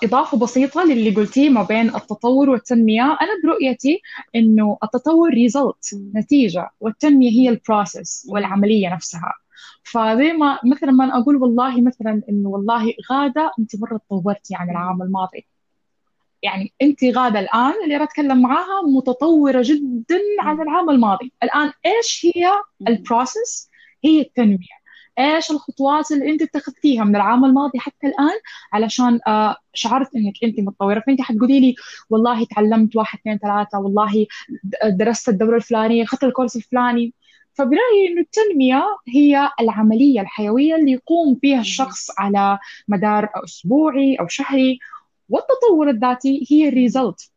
[0.04, 3.04] إضافة بسيطة للي قلتيه ما بين التطور والتنمية.
[3.04, 4.02] أنا برؤيتي
[4.36, 9.34] إنه التطور result نتيجة والتنمية هي ال process والعملية نفسها.
[9.84, 15.02] فزي ما مثلا ما أقول والله مثلا إنه والله غادة أنت مرة تطورتي عن العام
[15.02, 15.48] الماضي.
[16.44, 21.32] يعني أنت غادة الآن اللي أنا أتكلم معاها متطورة جدا عن العام الماضي.
[21.44, 22.52] الآن إيش هي
[22.88, 23.70] ال process
[24.04, 24.81] هي التنمية.
[25.20, 28.40] إيش الخطوات اللي أنت اتخذتيها من العام الماضي حتى الآن؟
[28.74, 31.04] علشان آه شعرت إنك أنت متطورة.
[31.08, 31.76] فأنت حتقولي لي
[32.10, 34.26] والله تعلمت واحد اثنين ثلاثة والله
[34.86, 37.14] درست الدورة الفلانية أخذت الكورس الفلاني.
[37.54, 44.80] فبرأيي إنه التنمية هي العملية الحيوية اللي يقوم فيها الشخص على مدار أسبوعي أو شهري.
[45.30, 47.32] والتطور الذاتي هي ال result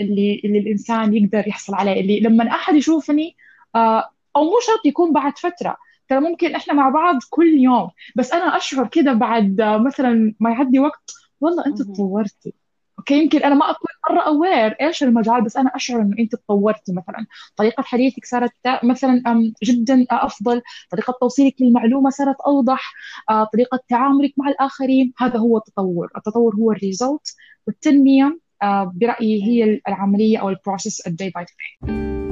[0.00, 3.36] اللي اللي الإنسان يقدر يحصل عليه اللي لما أحد يشوفني
[3.74, 5.76] آه، أو مو شرط يكون بعد فترة
[6.08, 7.90] ترى ممكن إحنا مع بعض كل يوم.
[8.16, 12.54] بس أنا أشعر كده بعد مثلا ما يعدي وقت والله أنت تطورتي
[12.98, 16.92] أوكي؟ يمكن أنا ما أكون مرة aware إيش المجال بس أنا أشعر إنه أنت تطورتي
[16.92, 17.26] مثلا.
[17.56, 19.22] طريقة حديثك صارت مثلا
[19.64, 20.62] جدا أفضل.
[20.90, 22.94] طريقة توصيلك للمعلومة صارت أوضح.
[23.30, 25.12] آه، طريقة تعاملك مع الآخرين.
[25.18, 26.10] هذا هو التطور.
[26.16, 27.36] التطور هو ال result
[27.66, 32.31] والتنمية آه، برأيي هي العملية أو ال process ال day by day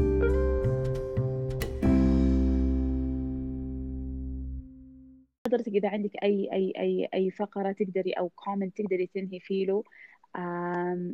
[5.50, 9.84] حضرتك اذا عندك أي أي أي أي فقرة تقدري أو comment تقدري تنهي فيه له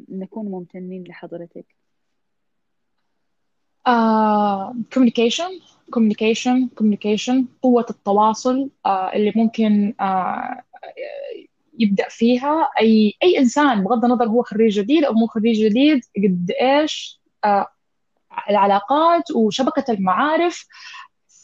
[0.08, 1.66] نكون ممتنين لحضرتك.
[4.94, 10.62] communication communication communication قوة التواصل uh, اللي ممكن uh,
[11.78, 12.68] يبدأ فيها.
[12.80, 17.66] أي أي إنسان بغض النظر هو خريج جديد أو مو خريج جديد قد إيش uh,
[18.50, 20.66] العلاقات وشبكة المعارف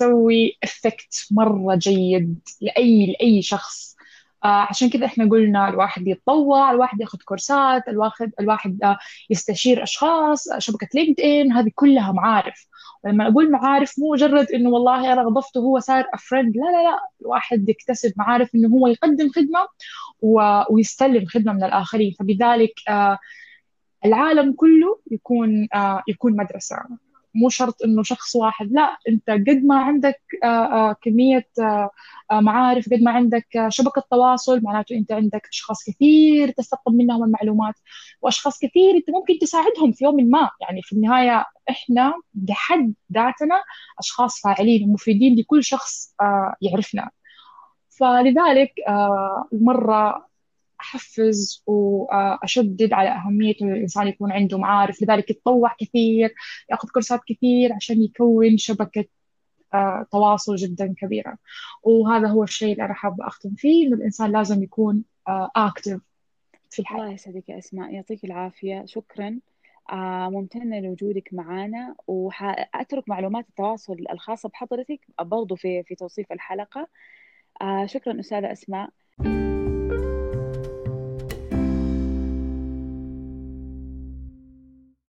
[0.02, 3.96] تسوي effect مرة جيد لأي لأي شخص.
[4.44, 8.98] آه عشان كذا إحنا قلنا الواحد يتطوع الواحد ياخذ كورسات الواحد الواحد آه
[9.30, 12.66] يستشير أشخاص شبكة LinkedIn هذه كلها معارف.
[13.04, 16.82] ولما أقول معارف مو مجرد إنه والله أنا أضفته هو صار a friend لا لا
[16.82, 16.98] لا.
[17.20, 19.68] الواحد يكتسب معارف إنه هو يقدم خدمة
[20.70, 22.14] ويستلم خدمة من الآخرين.
[22.18, 23.18] فبذلك آه
[24.04, 26.76] العالم كله يكون آه يكون مدرسة.
[27.34, 31.90] مو شرط إنه شخص واحد لا أنت قد ما عندك آه، آه، كمية آه،
[32.32, 37.74] معارف قد ما عندك شبكة تواصل معناته أنت عندك أشخاص كثير تستقبل منهم المعلومات
[38.22, 40.50] وأشخاص كثير أنت ممكن تساعدهم في يوم ما.
[40.60, 43.62] يعني في النهاية إحنا بحد ذاتنا
[43.98, 46.14] أشخاص فاعلين ومفيدين لكل شخص
[46.62, 47.10] يعرفنا.
[47.88, 48.74] فلذلك
[49.52, 50.31] مرة
[50.82, 56.34] أحفز وأشدد على أهمية إنه الإنسان يكون عنده معارف لذلك يتطوع كثير
[56.70, 59.04] يأخذ كورسات كثير عشان يكون شبكة
[59.74, 61.38] آه، تواصل جدا كبيرة
[61.82, 65.04] وهذا هو الشيء اللي أنا حابة أختم فيه إنه الإنسان لازم يكون
[65.56, 66.00] أكتف آه،
[66.70, 67.00] في الحياة.
[67.00, 69.38] الله يسعدك يا أسماء يعطيك العافية شكرا.
[69.92, 76.88] آه ممتنة لوجودك معنا وأترك معلومات التواصل الخاصة بحضرتك برضو في في توصيف الحلقة.
[77.86, 78.90] شكرا أستاذة أسماء.